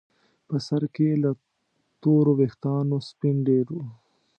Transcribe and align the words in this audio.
په 0.47 0.55
سر 0.67 0.83
کې 0.93 1.03
یې 1.11 1.15
له 1.23 1.31
تورو 2.01 2.31
ویښتانو 2.39 2.97
سپین 3.09 3.35
ډیر 3.47 3.65
وو. 3.73 3.83